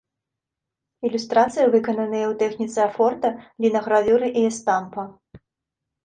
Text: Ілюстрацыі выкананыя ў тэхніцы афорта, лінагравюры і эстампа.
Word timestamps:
Ілюстрацыі 1.09 1.67
выкананыя 1.75 2.23
ў 2.31 2.37
тэхніцы 2.41 2.79
афорта, 2.89 3.29
лінагравюры 3.65 4.27
і 4.41 4.47
эстампа. 4.53 5.03